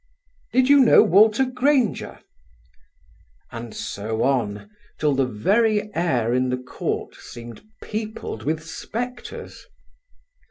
[0.51, 2.21] "Did you know Walter Grainger?"...
[3.51, 9.67] and so on till the very air in the court seemed peopled with spectres.